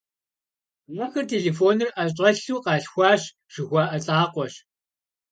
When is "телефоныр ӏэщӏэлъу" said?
1.31-2.63